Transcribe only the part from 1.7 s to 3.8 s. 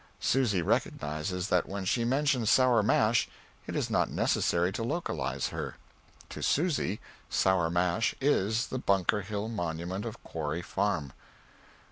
she mentions Sour Mash it